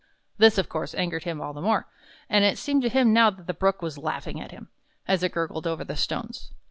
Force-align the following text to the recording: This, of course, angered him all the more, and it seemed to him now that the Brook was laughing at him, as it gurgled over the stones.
This, 0.39 0.57
of 0.57 0.67
course, 0.67 0.95
angered 0.95 1.25
him 1.25 1.39
all 1.39 1.53
the 1.53 1.61
more, 1.61 1.87
and 2.27 2.43
it 2.43 2.57
seemed 2.57 2.81
to 2.81 2.89
him 2.89 3.13
now 3.13 3.29
that 3.29 3.45
the 3.45 3.53
Brook 3.53 3.83
was 3.83 3.99
laughing 3.99 4.41
at 4.41 4.49
him, 4.49 4.67
as 5.07 5.21
it 5.21 5.31
gurgled 5.31 5.67
over 5.67 5.83
the 5.83 5.95
stones. 5.95 6.51